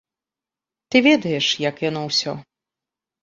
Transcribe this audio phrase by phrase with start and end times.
[0.95, 2.31] Ты ведаеш, як яно ўсё.